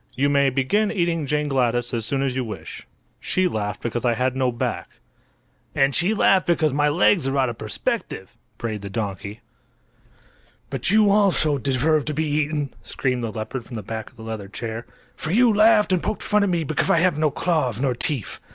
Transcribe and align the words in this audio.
"you 0.15 0.29
may 0.29 0.49
begin 0.49 0.91
eating 0.91 1.27
Jane 1.27 1.47
Gladys 1.47 1.93
as 1.93 2.07
soon 2.07 2.23
as 2.23 2.35
you 2.35 2.43
wish. 2.43 2.87
She 3.19 3.47
laughed 3.47 3.81
because 3.83 4.03
I 4.03 4.15
had 4.15 4.35
no 4.35 4.51
back." 4.51 4.89
"And 5.75 5.93
she 5.93 6.15
laughed 6.15 6.47
because 6.47 6.73
my 6.73 6.89
legs 6.89 7.27
are 7.27 7.37
out 7.37 7.49
of 7.49 7.59
perspective," 7.59 8.35
brayed 8.57 8.81
the 8.81 8.89
donkey. 8.89 9.41
"But 10.71 10.89
you 10.89 11.11
also 11.11 11.59
deserve 11.59 12.05
to 12.05 12.15
be 12.15 12.25
eaten," 12.25 12.73
screamed 12.81 13.21
the 13.23 13.31
leopard 13.31 13.63
from 13.65 13.75
the 13.75 13.83
back 13.83 14.09
of 14.09 14.15
the 14.15 14.23
leather 14.23 14.47
chair; 14.47 14.87
"for 15.15 15.29
you 15.31 15.53
laughed 15.53 15.93
and 15.93 16.01
poked 16.01 16.23
fun 16.23 16.41
at 16.41 16.49
me 16.49 16.63
because 16.63 16.89
I 16.89 16.97
had 16.97 17.15
no 17.19 17.29
claws 17.29 17.79
nor 17.79 17.93
teeth! 17.93 18.39